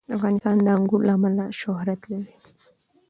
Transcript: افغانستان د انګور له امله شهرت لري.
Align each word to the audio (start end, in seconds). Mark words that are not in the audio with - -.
افغانستان 0.17 0.55
د 0.61 0.67
انګور 0.77 1.01
له 1.07 1.13
امله 1.17 1.45
شهرت 1.61 2.01
لري. 2.11 2.35